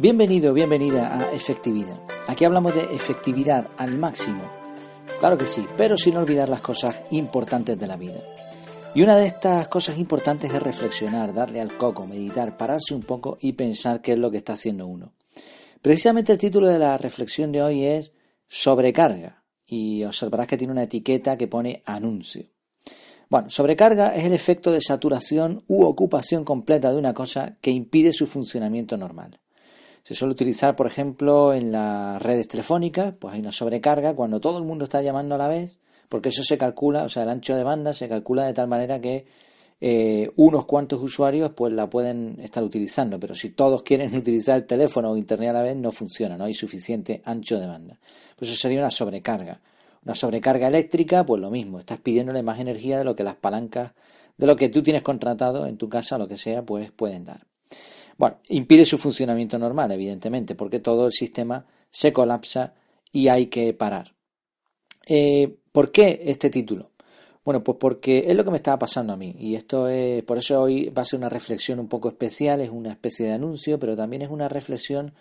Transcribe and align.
Bienvenido, 0.00 0.54
bienvenida 0.54 1.14
a 1.14 1.30
Efectividad. 1.30 2.00
Aquí 2.26 2.46
hablamos 2.46 2.74
de 2.74 2.84
efectividad 2.84 3.68
al 3.76 3.98
máximo. 3.98 4.40
Claro 5.18 5.36
que 5.36 5.46
sí, 5.46 5.66
pero 5.76 5.94
sin 5.98 6.16
olvidar 6.16 6.48
las 6.48 6.62
cosas 6.62 6.96
importantes 7.10 7.78
de 7.78 7.86
la 7.86 7.98
vida. 7.98 8.22
Y 8.94 9.02
una 9.02 9.14
de 9.14 9.26
estas 9.26 9.68
cosas 9.68 9.98
importantes 9.98 10.54
es 10.54 10.62
reflexionar, 10.62 11.34
darle 11.34 11.60
al 11.60 11.76
coco, 11.76 12.06
meditar, 12.06 12.56
pararse 12.56 12.94
un 12.94 13.02
poco 13.02 13.36
y 13.42 13.52
pensar 13.52 14.00
qué 14.00 14.12
es 14.12 14.18
lo 14.18 14.30
que 14.30 14.38
está 14.38 14.54
haciendo 14.54 14.86
uno. 14.86 15.12
Precisamente 15.82 16.32
el 16.32 16.38
título 16.38 16.68
de 16.68 16.78
la 16.78 16.96
reflexión 16.96 17.52
de 17.52 17.62
hoy 17.62 17.84
es 17.84 18.10
sobrecarga 18.48 19.42
y 19.66 20.02
observarás 20.04 20.46
que 20.46 20.56
tiene 20.56 20.72
una 20.72 20.84
etiqueta 20.84 21.36
que 21.36 21.46
pone 21.46 21.82
anuncio. 21.84 22.46
Bueno, 23.28 23.50
sobrecarga 23.50 24.14
es 24.14 24.24
el 24.24 24.32
efecto 24.32 24.72
de 24.72 24.80
saturación 24.80 25.62
u 25.68 25.84
ocupación 25.84 26.42
completa 26.42 26.90
de 26.90 26.96
una 26.96 27.12
cosa 27.12 27.58
que 27.60 27.70
impide 27.70 28.14
su 28.14 28.26
funcionamiento 28.26 28.96
normal. 28.96 29.38
Se 30.10 30.16
suele 30.16 30.32
utilizar, 30.32 30.74
por 30.74 30.88
ejemplo, 30.88 31.54
en 31.54 31.70
las 31.70 32.20
redes 32.20 32.48
telefónicas, 32.48 33.14
pues 33.16 33.32
hay 33.32 33.38
una 33.38 33.52
sobrecarga 33.52 34.12
cuando 34.16 34.40
todo 34.40 34.58
el 34.58 34.64
mundo 34.64 34.82
está 34.82 35.00
llamando 35.02 35.36
a 35.36 35.38
la 35.38 35.46
vez, 35.46 35.78
porque 36.08 36.30
eso 36.30 36.42
se 36.42 36.58
calcula, 36.58 37.04
o 37.04 37.08
sea, 37.08 37.22
el 37.22 37.28
ancho 37.28 37.54
de 37.54 37.62
banda 37.62 37.94
se 37.94 38.08
calcula 38.08 38.44
de 38.44 38.52
tal 38.52 38.66
manera 38.66 39.00
que 39.00 39.26
eh, 39.80 40.28
unos 40.34 40.66
cuantos 40.66 41.00
usuarios 41.00 41.52
pues 41.54 41.72
la 41.72 41.88
pueden 41.88 42.40
estar 42.40 42.64
utilizando, 42.64 43.20
pero 43.20 43.36
si 43.36 43.50
todos 43.50 43.84
quieren 43.84 44.12
utilizar 44.16 44.56
el 44.56 44.66
teléfono 44.66 45.12
o 45.12 45.16
internet 45.16 45.50
a 45.50 45.52
la 45.52 45.62
vez 45.62 45.76
no 45.76 45.92
funciona, 45.92 46.36
no 46.36 46.46
hay 46.46 46.54
suficiente 46.54 47.22
ancho 47.24 47.60
de 47.60 47.68
banda. 47.68 47.96
Pues 48.34 48.50
eso 48.50 48.60
sería 48.60 48.80
una 48.80 48.90
sobrecarga. 48.90 49.60
Una 50.04 50.16
sobrecarga 50.16 50.66
eléctrica, 50.66 51.24
pues 51.24 51.40
lo 51.40 51.52
mismo, 51.52 51.78
estás 51.78 52.00
pidiéndole 52.00 52.42
más 52.42 52.58
energía 52.58 52.98
de 52.98 53.04
lo 53.04 53.14
que 53.14 53.22
las 53.22 53.36
palancas, 53.36 53.92
de 54.36 54.46
lo 54.48 54.56
que 54.56 54.70
tú 54.70 54.82
tienes 54.82 55.04
contratado 55.04 55.68
en 55.68 55.76
tu 55.76 55.88
casa, 55.88 56.18
lo 56.18 56.26
que 56.26 56.36
sea, 56.36 56.64
pues 56.64 56.90
pueden 56.90 57.26
dar. 57.26 57.49
Bueno, 58.20 58.36
impide 58.48 58.84
su 58.84 58.98
funcionamiento 58.98 59.58
normal, 59.58 59.92
evidentemente, 59.92 60.54
porque 60.54 60.78
todo 60.78 61.06
el 61.06 61.12
sistema 61.12 61.64
se 61.90 62.12
colapsa 62.12 62.74
y 63.10 63.28
hay 63.28 63.46
que 63.46 63.72
parar. 63.72 64.12
Eh, 65.06 65.56
¿Por 65.72 65.90
qué 65.90 66.20
este 66.26 66.50
título? 66.50 66.90
Bueno, 67.42 67.64
pues 67.64 67.78
porque 67.80 68.24
es 68.28 68.36
lo 68.36 68.44
que 68.44 68.50
me 68.50 68.58
estaba 68.58 68.78
pasando 68.78 69.14
a 69.14 69.16
mí 69.16 69.34
y 69.38 69.54
esto 69.54 69.88
es, 69.88 70.22
por 70.24 70.36
eso 70.36 70.60
hoy 70.60 70.90
va 70.90 71.00
a 71.00 71.06
ser 71.06 71.18
una 71.18 71.30
reflexión 71.30 71.80
un 71.80 71.88
poco 71.88 72.10
especial, 72.10 72.60
es 72.60 72.68
una 72.68 72.92
especie 72.92 73.24
de 73.24 73.32
anuncio, 73.32 73.78
pero 73.78 73.96
también 73.96 74.20
es 74.20 74.28
una 74.30 74.50
reflexión 74.50 75.14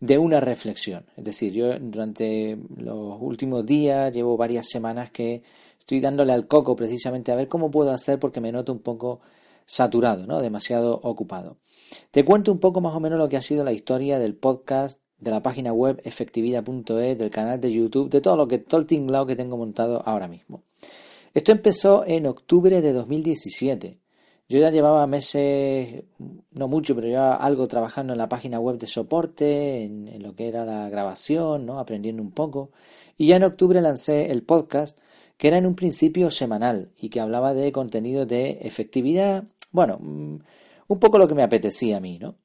de 0.00 0.18
una 0.18 0.40
reflexión. 0.40 1.04
Es 1.16 1.22
decir, 1.22 1.52
yo 1.52 1.78
durante 1.78 2.58
los 2.78 3.16
últimos 3.20 3.64
días 3.64 4.12
llevo 4.12 4.36
varias 4.36 4.66
semanas 4.68 5.12
que 5.12 5.44
estoy 5.78 6.00
dándole 6.00 6.32
al 6.32 6.48
coco 6.48 6.74
precisamente 6.74 7.30
a 7.30 7.36
ver 7.36 7.46
cómo 7.46 7.70
puedo 7.70 7.92
hacer 7.92 8.18
porque 8.18 8.40
me 8.40 8.50
noto 8.50 8.72
un 8.72 8.80
poco 8.80 9.20
saturado, 9.66 10.26
¿no? 10.26 10.40
Demasiado 10.40 10.98
ocupado. 11.04 11.58
Te 12.10 12.24
cuento 12.24 12.52
un 12.52 12.58
poco 12.58 12.80
más 12.80 12.94
o 12.94 13.00
menos 13.00 13.18
lo 13.18 13.28
que 13.28 13.36
ha 13.36 13.42
sido 13.42 13.64
la 13.64 13.72
historia 13.72 14.18
del 14.18 14.34
podcast, 14.34 14.98
de 15.18 15.30
la 15.30 15.42
página 15.42 15.72
web 15.72 16.00
efectividad.es, 16.04 17.18
del 17.18 17.30
canal 17.30 17.60
de 17.60 17.72
YouTube, 17.72 18.10
de 18.10 18.20
todo 18.20 18.36
lo 18.36 18.48
que 18.48 18.58
todo 18.58 18.80
el 18.80 18.86
tinglado 18.86 19.26
que 19.26 19.36
tengo 19.36 19.56
montado 19.56 20.02
ahora 20.06 20.28
mismo. 20.28 20.62
Esto 21.34 21.52
empezó 21.52 22.04
en 22.06 22.26
octubre 22.26 22.80
de 22.80 22.92
2017. 22.92 23.98
Yo 24.48 24.58
ya 24.58 24.70
llevaba 24.70 25.06
meses, 25.06 26.02
no 26.50 26.66
mucho, 26.66 26.96
pero 26.96 27.06
ya 27.06 27.34
algo 27.34 27.68
trabajando 27.68 28.14
en 28.14 28.18
la 28.18 28.28
página 28.28 28.58
web 28.58 28.78
de 28.78 28.88
soporte, 28.88 29.84
en, 29.84 30.20
lo 30.20 30.34
que 30.34 30.48
era 30.48 30.64
la 30.64 30.88
grabación, 30.88 31.66
¿no? 31.66 31.78
aprendiendo 31.78 32.20
un 32.20 32.32
poco. 32.32 32.70
Y 33.16 33.28
ya 33.28 33.36
en 33.36 33.44
octubre 33.44 33.80
lancé 33.80 34.32
el 34.32 34.42
podcast, 34.42 34.98
que 35.36 35.46
era 35.46 35.58
en 35.58 35.66
un 35.66 35.76
principio 35.76 36.30
semanal 36.30 36.90
y 36.96 37.10
que 37.10 37.20
hablaba 37.20 37.54
de 37.54 37.70
contenido 37.70 38.26
de 38.26 38.58
efectividad, 38.62 39.44
bueno, 39.70 39.98
mm, 40.00 40.38
un 40.90 40.98
poco 40.98 41.18
lo 41.18 41.28
que 41.28 41.34
me 41.34 41.42
apetecía 41.42 41.98
a 41.98 42.00
mí, 42.00 42.18
¿no? 42.18 42.36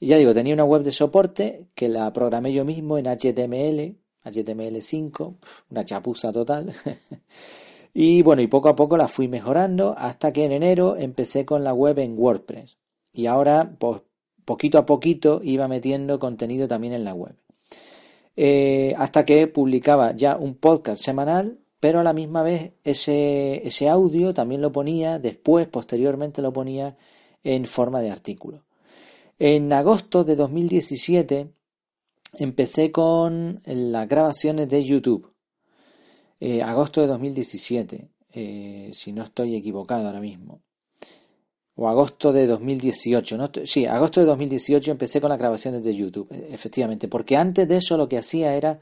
Y 0.00 0.08
ya 0.08 0.16
digo, 0.16 0.32
tenía 0.32 0.54
una 0.54 0.64
web 0.64 0.82
de 0.82 0.92
soporte 0.92 1.66
que 1.74 1.88
la 1.88 2.12
programé 2.12 2.52
yo 2.52 2.64
mismo 2.64 2.98
en 2.98 3.06
HTML, 3.06 3.96
HTML5, 4.24 5.36
una 5.70 5.84
chapuza 5.84 6.32
total. 6.32 6.74
Y 7.94 8.22
bueno, 8.22 8.40
y 8.40 8.46
poco 8.46 8.70
a 8.70 8.74
poco 8.74 8.96
la 8.96 9.06
fui 9.06 9.28
mejorando 9.28 9.94
hasta 9.98 10.32
que 10.32 10.46
en 10.46 10.52
enero 10.52 10.96
empecé 10.96 11.44
con 11.44 11.62
la 11.62 11.74
web 11.74 11.98
en 11.98 12.18
WordPress. 12.18 12.78
Y 13.12 13.26
ahora, 13.26 13.76
pues 13.78 14.00
poquito 14.46 14.78
a 14.78 14.86
poquito, 14.86 15.40
iba 15.44 15.68
metiendo 15.68 16.18
contenido 16.18 16.66
también 16.66 16.94
en 16.94 17.04
la 17.04 17.12
web. 17.12 17.34
Eh, 18.34 18.94
hasta 18.96 19.26
que 19.26 19.46
publicaba 19.46 20.16
ya 20.16 20.38
un 20.38 20.54
podcast 20.54 21.04
semanal, 21.04 21.58
pero 21.80 22.00
a 22.00 22.02
la 22.02 22.14
misma 22.14 22.42
vez 22.42 22.72
ese, 22.82 23.66
ese 23.66 23.90
audio 23.90 24.32
también 24.32 24.62
lo 24.62 24.72
ponía, 24.72 25.18
después, 25.18 25.68
posteriormente 25.68 26.40
lo 26.40 26.50
ponía 26.50 26.96
en 27.44 27.66
forma 27.66 28.00
de 28.00 28.10
artículo. 28.10 28.64
En 29.38 29.72
agosto 29.72 30.24
de 30.24 30.36
2017 30.36 31.48
empecé 32.34 32.92
con 32.92 33.60
las 33.64 34.08
grabaciones 34.08 34.68
de 34.68 34.84
YouTube. 34.84 35.32
Eh, 36.40 36.62
agosto 36.62 37.00
de 37.00 37.06
2017, 37.06 38.08
eh, 38.32 38.90
si 38.92 39.12
no 39.12 39.22
estoy 39.22 39.54
equivocado 39.54 40.06
ahora 40.06 40.20
mismo. 40.20 40.60
O 41.74 41.88
agosto 41.88 42.32
de 42.32 42.46
2018. 42.46 43.36
No 43.36 43.50
sí, 43.64 43.86
agosto 43.86 44.20
de 44.20 44.26
2018 44.26 44.90
empecé 44.90 45.20
con 45.20 45.30
las 45.30 45.38
grabaciones 45.38 45.82
de 45.82 45.94
YouTube, 45.94 46.28
e, 46.30 46.52
efectivamente, 46.52 47.08
porque 47.08 47.36
antes 47.36 47.66
de 47.68 47.76
eso 47.76 47.96
lo 47.96 48.08
que 48.08 48.18
hacía 48.18 48.54
era 48.54 48.78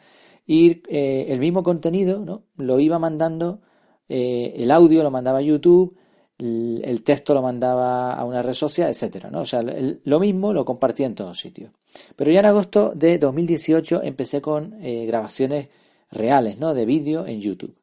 ir 0.47 0.83
eh, 0.89 1.27
el 1.29 1.39
mismo 1.39 1.63
contenido, 1.63 2.21
¿no? 2.21 2.45
Lo 2.57 2.81
iba 2.81 2.99
mandando, 2.99 3.61
el 4.09 4.71
audio 4.73 5.05
lo 5.05 5.11
mandaba 5.13 5.39
a 5.39 5.43
YouTube, 5.43 5.97
el, 6.41 7.03
texto 7.05 7.35
lo 7.35 7.43
mandaba 7.43 8.15
a 8.15 8.25
una 8.25 8.43
red 8.43 8.55
social, 8.55 8.91
etcétera, 8.91 9.31
¿no? 9.31 9.43
O 9.43 9.45
sea, 9.45 9.63
lo 9.63 10.21
mismo 10.21 10.53
lo 10.53 10.65
compartía 10.65 11.07
en 11.07 11.15
todos 11.15 11.39
sitios. 11.39 11.71
Pero 12.17 12.31
ya 12.31 12.41
en 12.41 12.47
agosto 12.47 12.93
de 12.95 13.19
2018 13.19 14.03
empecé 14.03 14.41
con 14.41 14.79
grabaciones 14.81 15.69
reales, 16.11 16.59
¿no? 16.59 16.75
De 16.75 16.87
vídeo 16.87 17.27
en 17.27 17.41
YouTube. 17.41 17.77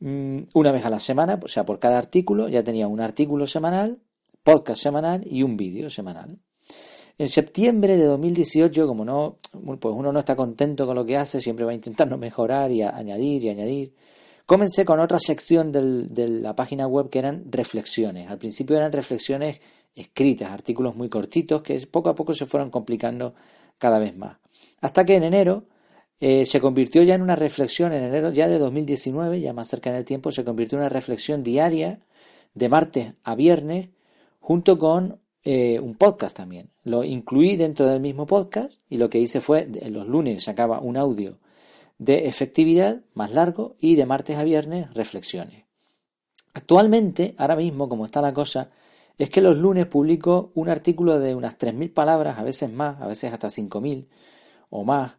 Mm, 0.00 0.44
una 0.54 0.72
vez 0.72 0.84
a 0.84 0.90
la 0.90 0.98
semana, 0.98 1.38
o 1.42 1.48
sea, 1.48 1.64
por 1.64 1.78
cada 1.78 1.98
artículo, 1.98 2.48
ya 2.48 2.64
tenía 2.64 2.88
un 2.88 3.00
artículo 3.00 3.46
semanal, 3.46 3.98
podcast 4.42 4.82
semanal 4.82 5.26
y 5.26 5.42
un 5.42 5.56
vídeo 5.56 5.90
semanal. 5.90 6.38
En 7.18 7.28
septiembre 7.28 7.98
de 7.98 8.04
2018, 8.06 8.86
como 8.86 9.04
no, 9.04 9.38
pues 9.78 9.94
uno 9.94 10.10
no 10.10 10.20
está 10.20 10.34
contento 10.34 10.86
con 10.86 10.96
lo 10.96 11.04
que 11.04 11.18
hace, 11.18 11.42
siempre 11.42 11.66
va 11.66 11.74
intentando 11.74 12.16
mejorar 12.16 12.70
y 12.72 12.80
añadir 12.82 13.44
y 13.44 13.48
añadir. 13.50 13.94
Comencé 14.50 14.84
con 14.84 14.98
otra 14.98 15.20
sección 15.20 15.70
de 15.70 16.28
la 16.28 16.56
página 16.56 16.88
web 16.88 17.08
que 17.08 17.20
eran 17.20 17.44
reflexiones. 17.52 18.28
Al 18.28 18.38
principio 18.38 18.76
eran 18.76 18.90
reflexiones 18.90 19.60
escritas, 19.94 20.50
artículos 20.50 20.96
muy 20.96 21.08
cortitos 21.08 21.62
que 21.62 21.78
poco 21.86 22.08
a 22.08 22.16
poco 22.16 22.34
se 22.34 22.46
fueron 22.46 22.68
complicando 22.68 23.36
cada 23.78 24.00
vez 24.00 24.16
más. 24.16 24.38
Hasta 24.80 25.04
que 25.04 25.14
en 25.14 25.22
enero 25.22 25.66
eh, 26.18 26.46
se 26.46 26.60
convirtió 26.60 27.04
ya 27.04 27.14
en 27.14 27.22
una 27.22 27.36
reflexión 27.36 27.92
en 27.92 28.02
enero 28.02 28.32
ya 28.32 28.48
de 28.48 28.58
2019, 28.58 29.40
ya 29.40 29.52
más 29.52 29.68
cerca 29.68 29.90
en 29.90 29.94
el 29.94 30.04
tiempo, 30.04 30.32
se 30.32 30.44
convirtió 30.44 30.78
en 30.78 30.82
una 30.82 30.88
reflexión 30.88 31.44
diaria 31.44 32.00
de 32.52 32.68
martes 32.68 33.12
a 33.22 33.36
viernes 33.36 33.90
junto 34.40 34.80
con 34.80 35.20
eh, 35.44 35.78
un 35.78 35.94
podcast 35.94 36.36
también. 36.36 36.70
Lo 36.82 37.04
incluí 37.04 37.54
dentro 37.54 37.86
del 37.86 38.00
mismo 38.00 38.26
podcast 38.26 38.72
y 38.88 38.98
lo 38.98 39.08
que 39.08 39.20
hice 39.20 39.38
fue, 39.40 39.68
los 39.68 40.08
lunes 40.08 40.42
sacaba 40.42 40.80
un 40.80 40.96
audio 40.96 41.38
de 42.00 42.28
efectividad 42.28 43.02
más 43.12 43.30
largo 43.30 43.76
y 43.78 43.94
de 43.94 44.06
martes 44.06 44.38
a 44.38 44.42
viernes 44.42 44.92
reflexiones. 44.94 45.66
Actualmente, 46.54 47.34
ahora 47.36 47.56
mismo, 47.56 47.90
como 47.90 48.06
está 48.06 48.22
la 48.22 48.32
cosa, 48.32 48.70
es 49.18 49.28
que 49.28 49.42
los 49.42 49.58
lunes 49.58 49.84
publico 49.84 50.50
un 50.54 50.70
artículo 50.70 51.20
de 51.20 51.34
unas 51.34 51.58
3.000 51.58 51.92
palabras, 51.92 52.38
a 52.38 52.42
veces 52.42 52.72
más, 52.72 53.02
a 53.02 53.06
veces 53.06 53.30
hasta 53.30 53.48
5.000 53.48 54.08
o 54.70 54.82
más, 54.82 55.18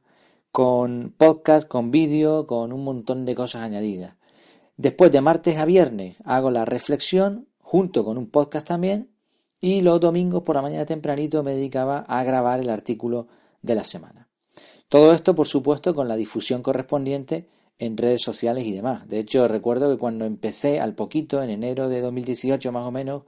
con 0.52 1.14
podcast, 1.16 1.68
con 1.68 1.92
vídeo, 1.92 2.48
con 2.48 2.74
un 2.74 2.84
montón 2.84 3.26
de 3.26 3.36
cosas 3.36 3.62
añadidas. 3.62 4.16
Después 4.76 5.12
de 5.12 5.22
martes 5.22 5.58
a 5.58 5.66
viernes 5.66 6.18
hago 6.26 6.50
la 6.50 6.66
reflexión 6.66 7.48
junto 7.60 8.04
con 8.04 8.18
un 8.18 8.32
podcast 8.32 8.68
también 8.68 9.12
y 9.60 9.82
los 9.82 10.00
domingos 10.00 10.42
por 10.42 10.56
la 10.56 10.64
mañana 10.64 10.88
tempranito 10.88 11.44
me 11.44 11.54
dedicaba 11.54 12.00
a 12.00 12.24
grabar 12.24 12.60
el 12.60 12.72
artículo 12.72 13.28
de 13.62 13.76
la 13.76 13.84
semana. 13.84 14.31
Todo 14.90 15.14
esto, 15.14 15.36
por 15.36 15.48
supuesto, 15.48 15.96
con 15.96 16.08
la 16.08 16.16
difusión 16.16 16.62
correspondiente 16.62 17.48
en 17.80 17.98
redes 17.98 18.22
sociales 18.22 18.66
y 18.66 18.74
demás. 18.74 19.08
De 19.08 19.20
hecho, 19.20 19.48
recuerdo 19.48 19.90
que 19.90 19.98
cuando 19.98 20.26
empecé 20.26 20.80
al 20.80 20.94
poquito, 20.94 21.42
en 21.42 21.50
enero 21.50 21.90
de 21.90 22.02
2018 22.02 22.72
más 22.72 22.86
o 22.86 22.92
menos, 22.92 23.24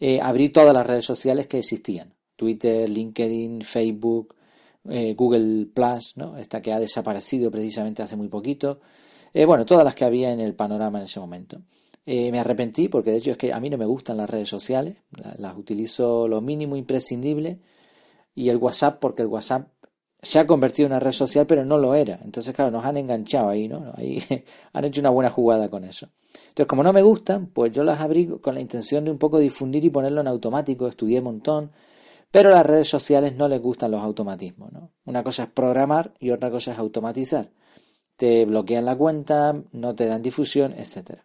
eh, 0.00 0.20
abrí 0.20 0.48
todas 0.48 0.74
las 0.74 0.86
redes 0.86 1.04
sociales 1.04 1.46
que 1.46 1.58
existían. 1.58 2.14
Twitter, 2.36 2.88
LinkedIn, 2.88 3.62
Facebook, 3.62 4.34
eh, 4.88 5.14
Google 5.14 5.66
Plus, 5.66 6.16
¿no? 6.16 6.36
esta 6.36 6.60
que 6.60 6.72
ha 6.72 6.80
desaparecido 6.80 7.50
precisamente 7.50 8.02
hace 8.02 8.16
muy 8.16 8.28
poquito, 8.28 8.80
eh, 9.32 9.44
bueno, 9.44 9.64
todas 9.64 9.84
las 9.84 9.94
que 9.94 10.04
había 10.04 10.32
en 10.32 10.40
el 10.40 10.54
panorama 10.54 10.98
en 10.98 11.04
ese 11.04 11.20
momento. 11.20 11.60
Me 12.06 12.38
arrepentí 12.38 12.88
porque 12.88 13.12
de 13.12 13.16
hecho 13.16 13.30
es 13.30 13.38
que 13.38 13.50
a 13.50 13.60
mí 13.60 13.70
no 13.70 13.78
me 13.78 13.86
gustan 13.86 14.18
las 14.18 14.28
redes 14.28 14.48
sociales, 14.48 14.98
las, 15.38 15.56
utilizo 15.56 16.28
lo 16.28 16.42
mínimo 16.42 16.76
imprescindible 16.76 17.60
y 18.34 18.50
el 18.50 18.58
WhatsApp 18.58 18.98
porque 19.00 19.22
el 19.22 19.28
WhatsApp 19.28 19.68
se 20.24 20.38
ha 20.38 20.46
convertido 20.46 20.86
en 20.86 20.92
una 20.92 21.00
red 21.00 21.12
social 21.12 21.46
pero 21.46 21.64
no 21.64 21.78
lo 21.78 21.94
era. 21.94 22.18
Entonces, 22.24 22.54
claro, 22.54 22.70
nos 22.70 22.84
han 22.84 22.96
enganchado 22.96 23.50
ahí, 23.50 23.68
¿no? 23.68 23.92
Ahí 23.96 24.22
han 24.72 24.84
hecho 24.84 25.00
una 25.00 25.10
buena 25.10 25.30
jugada 25.30 25.68
con 25.68 25.84
eso. 25.84 26.08
Entonces, 26.48 26.66
como 26.66 26.82
no 26.82 26.92
me 26.92 27.02
gustan, 27.02 27.46
pues 27.46 27.72
yo 27.72 27.84
las 27.84 28.00
abrí 28.00 28.26
con 28.26 28.54
la 28.54 28.60
intención 28.60 29.04
de 29.04 29.10
un 29.10 29.18
poco 29.18 29.38
difundir 29.38 29.84
y 29.84 29.90
ponerlo 29.90 30.20
en 30.20 30.28
automático, 30.28 30.88
estudié 30.88 31.18
un 31.18 31.24
montón, 31.24 31.70
Pero 32.30 32.50
las 32.50 32.66
redes 32.66 32.88
sociales 32.88 33.36
no 33.36 33.46
les 33.48 33.60
gustan 33.60 33.92
los 33.92 34.02
automatismos. 34.02 34.72
¿no? 34.72 34.90
Una 35.04 35.22
cosa 35.22 35.44
es 35.44 35.50
programar 35.50 36.14
y 36.18 36.30
otra 36.30 36.50
cosa 36.50 36.72
es 36.72 36.78
automatizar. 36.78 37.50
Te 38.16 38.44
bloquean 38.44 38.84
la 38.84 38.96
cuenta, 38.96 39.54
no 39.72 39.94
te 39.94 40.06
dan 40.06 40.22
difusión, 40.22 40.72
etc. 40.72 41.20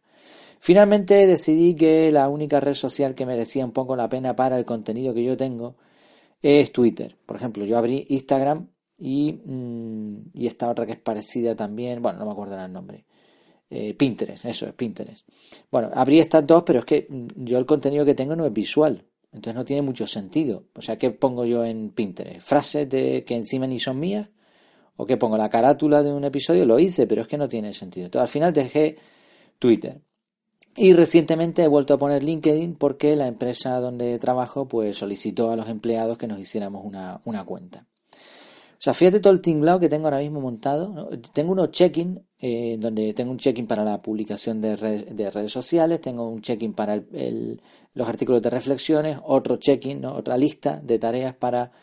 Finalmente 0.59 1.25
decidí 1.25 1.75
que 1.75 2.11
la 2.11 2.29
única 2.29 2.59
red 2.59 2.73
social 2.73 3.15
que 3.15 3.25
merecía 3.25 3.65
un 3.65 3.71
poco 3.71 3.95
la 3.95 4.09
pena 4.09 4.35
para 4.35 4.57
el 4.57 4.65
contenido 4.65 5.13
que 5.13 5.23
yo 5.23 5.37
tengo 5.37 5.75
es 6.41 6.71
Twitter. 6.71 7.17
Por 7.25 7.37
ejemplo, 7.37 7.65
yo 7.65 7.77
abrí 7.77 8.05
Instagram 8.09 8.67
y, 8.99 9.33
mm, 9.33 10.31
y 10.33 10.47
esta 10.47 10.69
otra 10.69 10.85
que 10.85 10.93
es 10.93 10.99
parecida 10.99 11.55
también, 11.55 12.01
bueno, 12.01 12.19
no 12.19 12.25
me 12.25 12.31
acuerdo 12.31 12.63
el 12.63 12.71
nombre. 12.71 13.05
Eh, 13.69 13.93
Pinterest, 13.93 14.45
eso 14.45 14.67
es 14.67 14.73
Pinterest. 14.73 15.27
Bueno, 15.71 15.89
abrí 15.93 16.19
estas 16.19 16.45
dos, 16.45 16.63
pero 16.65 16.79
es 16.79 16.85
que 16.85 17.07
mm, 17.09 17.45
yo 17.45 17.57
el 17.57 17.65
contenido 17.65 18.03
que 18.03 18.15
tengo 18.15 18.35
no 18.35 18.45
es 18.45 18.53
visual, 18.53 19.05
entonces 19.31 19.55
no 19.55 19.65
tiene 19.65 19.81
mucho 19.81 20.07
sentido. 20.07 20.65
O 20.75 20.81
sea, 20.81 20.97
¿qué 20.97 21.11
pongo 21.11 21.45
yo 21.45 21.63
en 21.63 21.91
Pinterest? 21.91 22.41
¿Frases 22.41 22.89
de 22.89 23.23
que 23.23 23.35
encima 23.35 23.67
ni 23.67 23.79
son 23.79 23.99
mías? 23.99 24.29
¿O 24.95 25.05
qué 25.05 25.17
pongo? 25.17 25.37
La 25.37 25.49
carátula 25.49 26.03
de 26.03 26.11
un 26.11 26.23
episodio 26.25 26.65
lo 26.65 26.79
hice, 26.79 27.07
pero 27.07 27.21
es 27.21 27.27
que 27.27 27.37
no 27.37 27.47
tiene 27.47 27.73
sentido. 27.73 28.05
Entonces 28.05 28.27
al 28.27 28.33
final 28.33 28.53
dejé 28.53 28.97
Twitter. 29.59 30.01
Y 30.75 30.93
recientemente 30.93 31.63
he 31.63 31.67
vuelto 31.67 31.93
a 31.93 31.97
poner 31.97 32.23
LinkedIn 32.23 32.75
porque 32.75 33.15
la 33.15 33.27
empresa 33.27 33.79
donde 33.79 34.17
trabajo 34.19 34.67
pues 34.67 34.97
solicitó 34.97 35.51
a 35.51 35.55
los 35.55 35.69
empleados 35.69 36.17
que 36.17 36.27
nos 36.27 36.39
hiciéramos 36.39 36.85
una, 36.85 37.21
una 37.25 37.45
cuenta. 37.45 37.85
O 38.79 38.81
sea, 38.81 38.93
fíjate 38.93 39.19
todo 39.19 39.33
el 39.33 39.41
tinglado 39.41 39.77
que 39.77 39.89
tengo 39.89 40.05
ahora 40.05 40.19
mismo 40.19 40.39
montado. 40.39 41.09
Tengo 41.33 41.51
unos 41.51 41.69
check-in, 41.71 42.25
eh, 42.39 42.77
donde 42.79 43.13
tengo 43.13 43.31
un 43.31 43.37
check-in 43.37 43.67
para 43.67 43.83
la 43.83 44.01
publicación 44.01 44.61
de, 44.61 44.77
de, 44.77 45.31
redes 45.31 45.51
sociales, 45.51 45.99
tengo 45.99 46.29
un 46.29 46.41
check-in 46.41 46.73
para 46.73 46.95
los 46.95 48.07
artículos 48.07 48.41
de 48.41 48.49
reflexiones, 48.49 49.17
otro 49.25 49.57
check-in, 49.57 50.05
otra 50.05 50.37
lista 50.37 50.79
de 50.81 50.97
tareas 50.97 51.35
para 51.35 51.73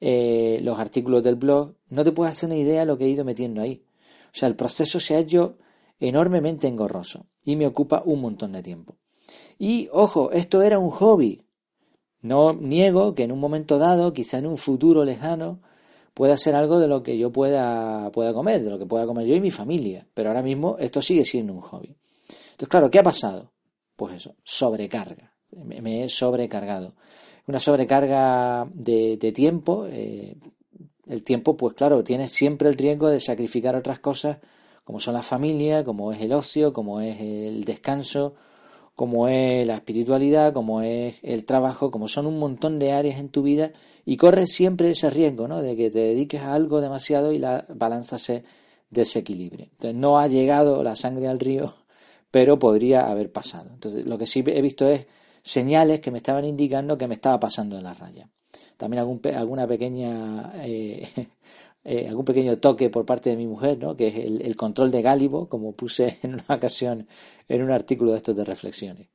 eh, 0.00 0.60
los 0.62 0.78
artículos 0.78 1.24
del 1.24 1.34
blog. 1.34 1.74
No 1.88 2.04
te 2.04 2.12
puedes 2.12 2.36
hacer 2.36 2.48
una 2.50 2.56
idea 2.56 2.80
de 2.80 2.86
lo 2.86 2.98
que 2.98 3.06
he 3.06 3.08
ido 3.08 3.24
metiendo 3.24 3.60
ahí. 3.60 3.84
O 4.26 4.36
sea, 4.38 4.48
el 4.48 4.54
proceso 4.54 5.00
se 5.00 5.16
ha 5.16 5.18
hecho 5.18 5.58
enormemente 5.98 6.68
engorroso 6.68 7.26
y 7.42 7.56
me 7.56 7.66
ocupa 7.66 8.04
un 8.06 8.20
montón 8.20 8.52
de 8.52 8.62
tiempo. 8.62 8.96
Y 9.58 9.88
ojo, 9.90 10.30
esto 10.30 10.62
era 10.62 10.78
un 10.78 10.90
hobby. 10.90 11.42
No 12.20 12.52
niego 12.52 13.16
que 13.16 13.24
en 13.24 13.32
un 13.32 13.40
momento 13.40 13.78
dado, 13.78 14.12
quizá 14.12 14.38
en 14.38 14.46
un 14.46 14.56
futuro 14.56 15.04
lejano, 15.04 15.60
pueda 16.14 16.36
ser 16.36 16.54
algo 16.54 16.78
de 16.78 16.88
lo 16.88 17.02
que 17.02 17.18
yo 17.18 17.30
pueda, 17.30 18.10
pueda 18.12 18.32
comer, 18.32 18.62
de 18.62 18.70
lo 18.70 18.78
que 18.78 18.86
pueda 18.86 19.04
comer 19.06 19.26
yo 19.26 19.34
y 19.34 19.40
mi 19.40 19.50
familia. 19.50 20.06
Pero 20.14 20.30
ahora 20.30 20.42
mismo 20.42 20.76
esto 20.78 21.02
sigue 21.02 21.24
siendo 21.24 21.52
un 21.52 21.60
hobby. 21.60 21.94
Entonces, 22.52 22.68
claro, 22.68 22.90
¿qué 22.90 23.00
ha 23.00 23.02
pasado? 23.02 23.50
Pues 23.96 24.14
eso, 24.14 24.36
sobrecarga. 24.44 25.34
Me, 25.52 26.04
he 26.04 26.08
sobrecargado. 26.08 26.94
Una 27.46 27.58
sobrecarga 27.58 28.66
de, 28.72 29.32
tiempo. 29.34 29.86
Eh, 29.86 30.36
el 31.06 31.22
tiempo, 31.22 31.56
pues 31.56 31.74
claro, 31.74 32.02
tiene 32.02 32.28
siempre 32.28 32.68
el 32.68 32.76
riesgo 32.76 33.10
de 33.10 33.20
sacrificar 33.20 33.76
otras 33.76 33.98
cosas 33.98 34.38
como 34.84 35.00
son 35.00 35.14
la 35.14 35.22
familia, 35.22 35.82
como 35.82 36.12
es 36.12 36.20
el 36.20 36.32
ocio, 36.32 36.72
como 36.72 37.00
es 37.00 37.18
el 37.20 37.64
descanso, 37.64 38.34
como 38.94 39.28
es 39.28 39.66
la 39.66 39.74
espiritualidad, 39.76 40.52
como 40.52 40.82
es 40.82 41.16
el 41.22 41.44
trabajo, 41.44 41.90
como 41.90 42.08
son 42.08 42.26
un 42.26 42.38
montón 42.38 42.78
de 42.78 42.92
áreas 42.92 43.18
en 43.18 43.28
tu 43.28 43.42
vida 43.42 43.72
y 44.04 44.16
corres 44.16 44.52
siempre 44.52 44.90
ese 44.90 45.10
riesgo, 45.10 45.48
¿no? 45.48 45.62
De 45.62 45.76
que 45.76 45.90
te 45.90 45.98
dediques 45.98 46.40
a 46.40 46.54
algo 46.54 46.80
demasiado 46.80 47.32
y 47.32 47.38
la 47.38 47.66
balanza 47.68 48.18
se 48.18 48.44
desequilibre. 48.90 49.64
Entonces 49.72 49.94
no 49.94 50.18
ha 50.18 50.28
llegado 50.28 50.82
la 50.82 50.96
sangre 50.96 51.28
al 51.28 51.40
río, 51.40 51.74
pero 52.30 52.58
podría 52.58 53.10
haber 53.10 53.32
pasado. 53.32 53.70
Entonces 53.72 54.06
lo 54.06 54.16
que 54.18 54.26
sí 54.26 54.44
he 54.46 54.62
visto 54.62 54.88
es 54.88 55.06
señales 55.42 56.00
que 56.00 56.10
me 56.10 56.18
estaban 56.18 56.44
indicando 56.44 56.96
que 56.96 57.08
me 57.08 57.14
estaba 57.14 57.40
pasando 57.40 57.76
en 57.76 57.84
la 57.84 57.94
raya. 57.94 58.30
También 58.76 59.00
algún, 59.00 59.20
alguna 59.34 59.66
pequeña 59.66 60.52
eh, 60.56 61.08
eh, 61.84 62.08
algún 62.08 62.24
pequeño 62.24 62.58
toque 62.58 62.88
por 62.88 63.04
parte 63.04 63.30
de 63.30 63.36
mi 63.36 63.46
mujer, 63.46 63.78
¿no? 63.78 63.96
que 63.96 64.08
es 64.08 64.16
el, 64.16 64.56
control 64.56 64.90
de 64.90 65.02
Gálibo, 65.02 65.48
como 65.48 65.72
puse 65.72 66.18
en 66.22 66.34
una 66.34 66.56
ocasión 66.56 67.06
en 67.48 67.62
un 67.62 67.70
artículo 67.70 68.12
de 68.12 68.18
estos 68.18 68.36
de 68.36 68.44
reflexiones. 68.44 69.08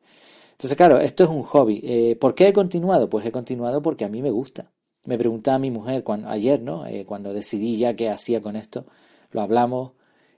Entonces, 0.51 0.77
claro, 0.77 0.99
esto 0.99 1.23
es 1.23 1.29
un 1.29 1.43
hobby. 1.43 1.81
Eh, 1.83 2.17
¿Por 2.19 2.35
qué 2.35 2.49
he 2.49 2.53
continuado? 2.53 3.09
Pues 3.09 3.25
he 3.25 3.31
continuado 3.31 3.81
porque 3.81 4.05
a 4.05 4.09
mí 4.09 4.21
me 4.21 4.29
gusta. 4.29 4.71
Me 5.05 5.17
preguntaba 5.17 5.57
mi 5.57 5.71
mujer 5.71 6.03
ayer, 6.27 6.61
¿no? 6.61 6.85
Eh, 6.85 7.05
cuando 7.05 7.33
decidí 7.33 7.77
ya 7.77 7.95
qué 7.95 8.09
hacía 8.09 8.41
con 8.41 8.55
esto, 8.55 8.85
lo 9.31 9.41
hablamos 9.41 9.93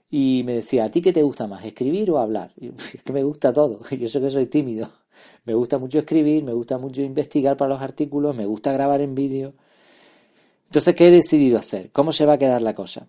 y 0.08 0.42
me 0.44 0.54
decía, 0.54 0.84
¿a 0.84 0.90
ti 0.90 1.02
qué 1.02 1.12
te 1.12 1.22
gusta 1.22 1.46
más, 1.46 1.64
escribir 1.64 2.10
o 2.10 2.18
hablar? 2.18 2.52
Es 2.94 3.02
que 3.02 3.12
me 3.12 3.24
gusta 3.24 3.52
todo. 3.52 3.80
Yo 3.90 4.08
sé 4.08 4.20
que 4.20 4.30
soy 4.30 4.46
tímido. 4.46 4.88
Me 5.44 5.54
gusta 5.54 5.78
mucho 5.78 5.98
escribir, 5.98 6.44
me 6.44 6.52
gusta 6.52 6.78
mucho 6.78 7.02
investigar 7.02 7.56
para 7.56 7.70
los 7.74 7.82
artículos, 7.82 8.36
me 8.36 8.46
gusta 8.46 8.72
grabar 8.72 9.00
en 9.00 9.14
vídeo 9.14 9.54
entonces, 10.72 10.96
¿qué 10.96 11.08
he 11.08 11.10
decidido 11.10 11.58
hacer? 11.58 11.90
¿Cómo 11.92 12.12
se 12.12 12.24
va 12.24 12.32
a 12.32 12.38
quedar 12.38 12.62
la 12.62 12.74
cosa? 12.74 13.06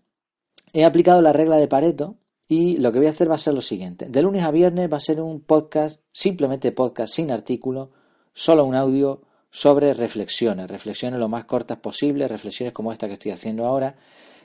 He 0.74 0.83
aplicado 0.83 1.21
la 1.21 1.31
regla 1.31 1.56
de 1.56 1.69
Pareto 1.69 2.18
y 2.45 2.75
lo 2.75 2.92
que 2.92 2.98
voy 2.98 3.07
a 3.07 3.12
hacer 3.12 3.31
va 3.31 3.36
a 3.36 3.38
ser 3.38 3.54
lo 3.54 3.62
siguiente. 3.62 4.07
De 4.10 4.21
lunes 4.21 4.44
a 4.44 4.51
viernes 4.51 4.92
va 4.92 4.98
a 4.98 5.00
ser 5.00 5.21
un 5.21 5.39
podcast, 5.39 6.01
simplemente 6.12 6.74
podcast 6.74 7.13
sin 7.13 7.31
artículo, 7.31 7.92
solo 8.33 8.65
un 8.65 8.75
audio 8.75 9.21
sobre 9.50 9.94
reflexiones, 9.94 10.69
reflexiones 10.69 11.18
lo 11.18 11.30
más 11.30 11.45
cortas 11.45 11.77
posible, 11.77 12.27
reflexiones 12.27 12.74
como 12.74 12.92
esta 12.92 13.07
que 13.07 13.13
estoy 13.13 13.31
haciendo 13.31 13.65
ahora, 13.65 13.95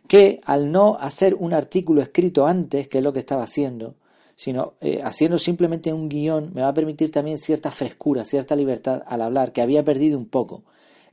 que 0.06 0.40
al 0.44 0.70
no 0.70 0.96
hacer 1.00 1.34
un 1.34 1.54
artículo 1.54 2.02
escrito 2.02 2.46
antes, 2.46 2.86
que 2.86 2.98
es 2.98 3.04
lo 3.04 3.12
que 3.12 3.18
estaba 3.18 3.42
haciendo, 3.42 3.96
sino 4.36 4.74
eh, 4.80 5.00
haciendo 5.02 5.38
simplemente 5.38 5.92
un 5.92 6.08
guion, 6.08 6.52
me 6.54 6.62
va 6.62 6.68
a 6.68 6.74
permitir 6.74 7.10
también 7.10 7.38
cierta 7.38 7.72
frescura, 7.72 8.24
cierta 8.24 8.54
libertad 8.54 9.02
al 9.08 9.22
hablar, 9.22 9.50
que 9.50 9.60
había 9.60 9.82
perdido 9.82 10.16
un 10.16 10.28
poco. 10.28 10.62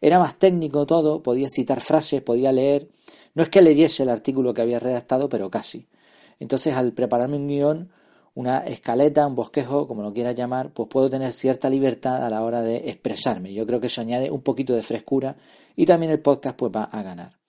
Era 0.06 0.20
más 0.20 0.38
técnico 0.38 0.86
todo, 0.86 1.24
podía 1.24 1.50
citar 1.50 1.82
frases, 1.82 2.22
podía 2.22 2.52
leer. 2.52 2.90
No 3.34 3.42
es 3.42 3.50
que 3.50 3.64
leyese 3.64 4.04
el 4.04 4.10
artículo 4.10 4.54
que 4.54 4.62
había 4.62 4.78
redactado, 4.78 5.28
pero 5.30 5.50
casi. 5.50 5.88
Entonces, 6.40 6.76
al 6.76 6.94
prepararme 6.94 7.38
un 7.38 7.48
guion, 7.48 7.90
una 8.36 8.60
escaleta, 8.60 9.26
un 9.26 9.34
bosquejo, 9.34 9.88
como 9.88 10.04
lo 10.04 10.14
quieras 10.14 10.36
llamar, 10.36 10.72
pues 10.74 10.90
puedo 10.90 11.10
tener 11.10 11.32
cierta 11.32 11.72
libertad 11.72 12.24
a 12.24 12.30
la 12.30 12.44
hora 12.44 12.62
de 12.62 12.88
expresarme. 12.88 13.52
Yo 13.52 13.66
creo 13.66 13.80
que 13.80 13.88
eso 13.88 14.00
añade 14.00 14.30
un 14.30 14.44
poquito 14.44 14.76
de 14.76 14.84
frescura 14.84 15.38
y 15.76 15.88
también 15.88 16.12
el 16.12 16.20
podcast 16.20 16.56
pues 16.56 16.72
va 16.72 16.84
a 16.84 17.02
ganar. 17.02 17.40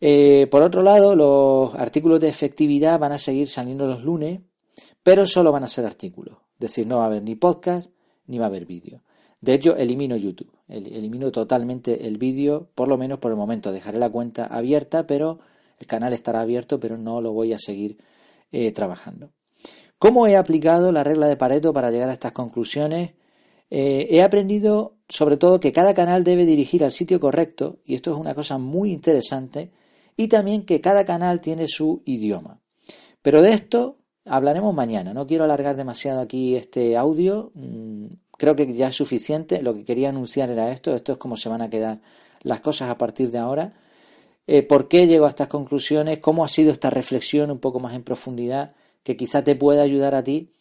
Eh, 0.00 0.46
por 0.50 0.62
otro 0.62 0.82
lado, 0.82 1.14
los 1.14 1.74
artículos 1.74 2.20
de 2.20 2.28
efectividad 2.28 2.98
van 2.98 3.12
a 3.12 3.18
seguir 3.18 3.50
saliendo 3.50 3.86
los 3.86 4.02
lunes, 4.02 4.40
pero 5.02 5.26
solo 5.26 5.52
van 5.52 5.64
a 5.64 5.68
ser 5.68 5.84
artículos. 5.84 6.38
Es 6.54 6.60
decir, 6.60 6.86
no 6.86 6.96
va 6.96 7.02
a 7.02 7.06
haber 7.08 7.22
ni 7.22 7.34
podcast 7.34 7.90
ni 8.28 8.38
va 8.38 8.46
a 8.46 8.48
haber 8.48 8.64
vídeo. 8.64 9.02
De 9.40 9.54
hecho, 9.54 9.76
elimino 9.76 10.16
YouTube. 10.16 10.50
Elimino 10.68 11.30
totalmente 11.30 12.06
el 12.06 12.18
vídeo, 12.18 12.68
por 12.74 12.88
lo 12.88 12.96
menos 12.96 13.18
por 13.18 13.30
el 13.30 13.36
momento. 13.36 13.72
Dejaré 13.72 13.98
la 13.98 14.10
cuenta 14.10 14.46
abierta, 14.46 15.06
pero 15.06 15.38
el 15.78 15.86
canal 15.86 16.12
estará 16.12 16.40
abierto, 16.40 16.80
pero 16.80 16.96
no 16.96 17.20
lo 17.20 17.32
voy 17.32 17.52
a 17.52 17.58
seguir 17.58 17.98
eh, 18.50 18.72
trabajando. 18.72 19.30
¿Cómo 19.98 20.26
he 20.26 20.36
aplicado 20.36 20.92
la 20.92 21.04
regla 21.04 21.26
de 21.26 21.36
Pareto 21.36 21.72
para 21.72 21.90
llegar 21.90 22.08
a 22.08 22.12
estas 22.12 22.32
conclusiones? 22.32 23.12
Eh, 23.70 24.06
he 24.10 24.22
aprendido 24.22 24.96
sobre 25.08 25.36
todo 25.36 25.60
que 25.60 25.72
cada 25.72 25.94
canal 25.94 26.24
debe 26.24 26.44
dirigir 26.44 26.84
al 26.84 26.90
sitio 26.90 27.20
correcto, 27.20 27.78
y 27.84 27.94
esto 27.94 28.12
es 28.12 28.18
una 28.18 28.34
cosa 28.34 28.58
muy 28.58 28.92
interesante, 28.92 29.72
y 30.16 30.28
también 30.28 30.64
que 30.64 30.80
cada 30.80 31.04
canal 31.04 31.40
tiene 31.40 31.66
su 31.68 32.02
idioma. 32.04 32.60
Pero 33.22 33.42
de 33.42 33.52
esto 33.52 33.98
hablaremos 34.24 34.74
mañana. 34.74 35.14
No 35.14 35.26
quiero 35.26 35.44
alargar 35.44 35.76
demasiado 35.76 36.20
aquí 36.20 36.56
este 36.56 36.96
audio. 36.96 37.52
Creo 38.36 38.54
que 38.54 38.72
ya 38.72 38.88
es 38.88 38.94
suficiente. 38.94 39.62
Lo 39.62 39.74
que 39.74 39.84
quería 39.84 40.10
anunciar 40.10 40.50
era 40.50 40.70
esto. 40.70 40.94
Esto 40.94 41.12
es 41.12 41.18
cómo 41.18 41.36
se 41.36 41.48
van 41.48 41.62
a 41.62 41.70
quedar 41.70 42.00
las 42.42 42.60
cosas 42.60 42.90
a 42.90 42.98
partir 42.98 43.30
de 43.30 43.38
ahora. 43.38 43.72
Eh, 44.46 44.62
¿Por 44.62 44.88
qué 44.88 45.06
llego 45.06 45.26
a 45.26 45.28
estas 45.28 45.48
conclusiones? 45.48 46.18
¿Cómo 46.18 46.44
ha 46.44 46.48
sido 46.48 46.70
esta 46.70 46.90
reflexión 46.90 47.50
un 47.50 47.58
poco 47.58 47.80
más 47.80 47.94
en 47.94 48.04
profundidad 48.04 48.74
que 49.02 49.16
quizá 49.16 49.42
te 49.42 49.56
pueda 49.56 49.82
ayudar 49.82 50.14
a 50.14 50.22
ti 50.22 50.52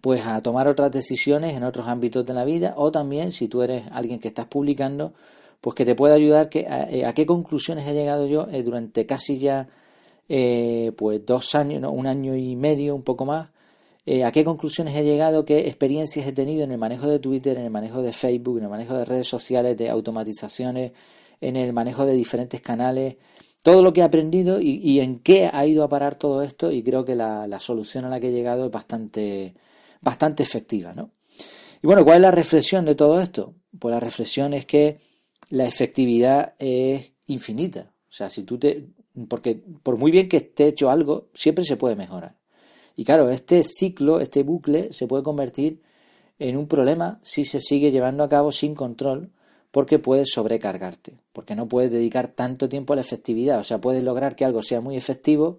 pues 0.00 0.26
a 0.26 0.42
tomar 0.42 0.66
otras 0.66 0.90
decisiones 0.90 1.56
en 1.56 1.62
otros 1.62 1.86
ámbitos 1.86 2.26
de 2.26 2.34
la 2.34 2.44
vida 2.44 2.74
o 2.76 2.90
también 2.90 3.30
si 3.30 3.46
tú 3.46 3.62
eres 3.62 3.84
alguien 3.92 4.18
que 4.18 4.26
estás 4.26 4.46
publicando 4.46 5.14
pues 5.60 5.76
que 5.76 5.84
te 5.84 5.94
pueda 5.94 6.14
ayudar 6.14 6.48
que, 6.48 6.66
a, 6.66 6.90
eh, 6.90 7.04
qué 7.14 7.24
conclusiones 7.24 7.86
he 7.86 7.92
llegado 7.92 8.26
yo 8.26 8.48
eh, 8.50 8.64
durante 8.64 9.06
casi 9.06 9.38
ya 9.38 9.68
pues 10.26 11.24
dos 11.24 11.54
años, 11.54 11.82
no, 11.82 11.92
un 11.92 12.06
año 12.06 12.34
y 12.34 12.56
medio, 12.56 12.94
un 12.94 13.02
poco 13.02 13.26
más, 13.26 13.50
eh, 14.06 14.24
a 14.24 14.32
qué 14.32 14.44
conclusiones 14.44 14.94
he 14.94 15.02
llegado, 15.02 15.44
qué 15.44 15.60
experiencias 15.66 16.26
he 16.26 16.32
tenido 16.32 16.64
en 16.64 16.72
el 16.72 16.78
manejo 16.78 17.06
de 17.08 17.18
Twitter, 17.18 17.56
en 17.56 17.64
el 17.64 17.70
manejo 17.70 18.02
de 18.02 18.12
Facebook, 18.12 18.58
en 18.58 18.64
el 18.64 18.70
manejo 18.70 18.94
de 18.94 19.04
redes 19.04 19.26
sociales, 19.26 19.76
de 19.76 19.88
automatizaciones, 19.88 20.92
en 21.40 21.56
el 21.56 21.72
manejo 21.72 22.04
de 22.04 22.12
diferentes 22.12 22.60
canales, 22.60 23.16
todo 23.62 23.82
lo 23.82 23.94
que 23.94 24.00
he 24.00 24.04
aprendido 24.04 24.60
y, 24.60 25.00
en 25.00 25.20
qué 25.20 25.48
ha 25.50 25.66
ido 25.66 25.84
a 25.84 25.88
parar 25.88 26.16
todo 26.16 26.42
esto 26.42 26.70
y 26.70 26.82
creo 26.82 27.06
que 27.06 27.14
la, 27.14 27.58
solución 27.60 28.04
a 28.04 28.10
la 28.10 28.20
que 28.20 28.28
he 28.28 28.32
llegado 28.32 28.66
es 28.66 28.70
bastante, 28.70 29.54
bastante 30.02 30.42
efectiva, 30.42 30.92
¿no? 30.92 31.12
Y 31.82 31.86
bueno, 31.86 32.04
¿cuál 32.04 32.16
es 32.16 32.22
la 32.22 32.30
reflexión 32.30 32.84
de 32.84 32.94
todo 32.94 33.20
esto? 33.22 33.54
Pues 33.78 33.92
la 33.92 34.00
reflexión 34.00 34.52
es 34.52 34.66
que 34.66 34.98
la 35.48 35.66
efectividad 35.66 36.54
es 36.58 37.12
infinita. 37.26 37.90
O 38.08 38.12
sea, 38.12 38.28
si 38.28 38.42
tú 38.42 38.58
te... 38.58 38.86
Porque 39.28 39.62
por 39.82 39.96
muy 39.96 40.10
bien 40.10 40.28
que 40.28 40.38
esté 40.38 40.68
hecho 40.68 40.90
algo, 40.90 41.28
siempre 41.32 41.64
se 41.64 41.76
puede 41.76 41.96
mejorar. 41.96 42.36
Y 42.96 43.04
claro, 43.04 43.30
este 43.30 43.64
ciclo, 43.64 44.20
este 44.20 44.42
bucle, 44.42 44.92
se 44.92 45.06
puede 45.06 45.22
convertir 45.22 45.82
en 46.38 46.56
un 46.56 46.66
problema 46.66 47.20
si 47.22 47.44
se 47.44 47.60
sigue 47.60 47.90
llevando 47.90 48.24
a 48.24 48.28
cabo 48.28 48.52
sin 48.52 48.74
control, 48.74 49.30
porque 49.70 49.98
puedes 49.98 50.30
sobrecargarte, 50.30 51.18
porque 51.32 51.56
no 51.56 51.66
puedes 51.66 51.90
dedicar 51.90 52.28
tanto 52.28 52.68
tiempo 52.68 52.92
a 52.92 52.96
la 52.96 53.02
efectividad, 53.02 53.58
o 53.58 53.64
sea, 53.64 53.80
puedes 53.80 54.04
lograr 54.04 54.36
que 54.36 54.44
algo 54.44 54.62
sea 54.62 54.80
muy 54.80 54.96
efectivo 54.96 55.58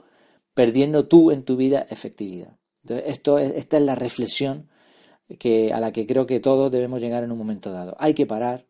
perdiendo 0.54 1.08
tú 1.08 1.32
en 1.32 1.44
tu 1.44 1.58
vida 1.58 1.86
efectividad. 1.89 2.58
Entonces, 2.84 3.10
esto 3.10 3.39
esta 3.39 3.77
es 3.77 3.84
la 3.84 3.96
reflexión 3.96 4.70
que, 5.38 5.74
a 5.74 5.80
la 5.80 5.92
que 5.92 6.06
creo 6.06 6.25
que 6.25 6.39
todos 6.39 6.72
debemos 6.72 7.01
llegar 7.01 7.24
en 7.24 7.32
un 7.32 7.38
momento 7.38 7.72
dado. 7.72 7.96
Hay 8.00 8.13
que 8.13 8.25
parar 8.25 8.65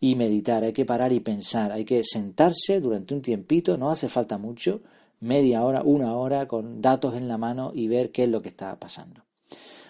y 0.00 0.14
meditar, 0.14 0.64
hay 0.64 0.72
que 0.72 0.84
parar 0.84 1.12
y 1.12 1.20
pensar, 1.20 1.72
hay 1.72 1.84
que 1.84 2.02
sentarse 2.04 2.80
durante 2.80 3.14
un 3.14 3.20
tiempito, 3.22 3.76
no 3.76 3.90
hace 3.90 4.08
falta 4.08 4.38
mucho, 4.38 4.80
media 5.20 5.64
hora, 5.64 5.82
una 5.82 6.14
hora, 6.16 6.46
con 6.46 6.80
datos 6.80 7.14
en 7.14 7.28
la 7.28 7.38
mano 7.38 7.72
y 7.74 7.88
ver 7.88 8.10
qué 8.10 8.24
es 8.24 8.28
lo 8.28 8.42
que 8.42 8.48
está 8.48 8.78
pasando. 8.78 9.22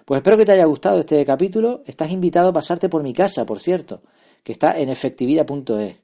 Pues 0.04 0.20
espero 0.20 0.38
que 0.38 0.46
te 0.46 0.52
haya 0.52 0.64
gustado 0.64 1.00
este 1.00 1.24
capítulo. 1.24 1.82
Estás 1.84 2.10
invitado 2.10 2.48
a 2.48 2.52
pasarte 2.52 2.88
por 2.88 3.02
mi 3.02 3.12
casa, 3.12 3.44
por 3.44 3.60
cierto, 3.60 4.00
que 4.42 4.52
está 4.52 4.78
en 4.78 4.88
efectividad.es. 4.88 5.96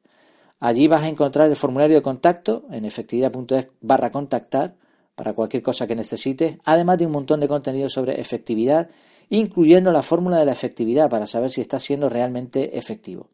Allí 0.60 0.88
vas 0.88 1.02
a 1.02 1.08
encontrar 1.08 1.48
el 1.48 1.56
formulario 1.56 1.96
de 1.96 2.02
contacto 2.02 2.64
en 2.70 2.84
efectividad.es 2.84 3.68
barra 3.80 4.10
contactar 4.10 4.74
para 5.14 5.32
cualquier 5.32 5.62
cosa 5.62 5.86
que 5.86 5.94
necesites, 5.94 6.58
además 6.64 6.98
de 6.98 7.06
un 7.06 7.12
montón 7.12 7.40
de 7.40 7.48
contenido 7.48 7.88
sobre 7.88 8.20
efectividad, 8.20 8.90
incluyendo 9.30 9.92
la 9.92 10.02
fórmula 10.02 10.38
de 10.38 10.46
la 10.46 10.52
efectividad 10.52 11.08
para 11.08 11.26
saber 11.26 11.50
si 11.50 11.60
estás 11.60 11.82
siendo 11.82 12.08
realmente 12.08 12.76
efectivo. 12.76 13.28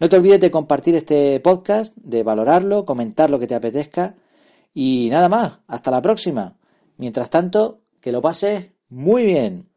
No 0.00 0.08
te 0.08 0.16
olvides 0.16 0.40
de 0.40 0.50
compartir 0.50 0.94
este 0.94 1.40
podcast, 1.40 1.94
de 1.96 2.22
valorarlo, 2.22 2.84
comentar 2.84 3.30
lo 3.30 3.38
que 3.38 3.46
te 3.46 3.56
apetezca 3.56 4.14
y 4.80 5.10
nada 5.10 5.28
más. 5.28 5.58
Hasta 5.66 5.90
la 5.90 6.00
próxima. 6.00 6.54
Mientras 6.98 7.28
tanto, 7.30 7.80
que 8.00 8.12
lo 8.12 8.22
pases 8.22 8.68
muy 8.90 9.24
bien. 9.24 9.67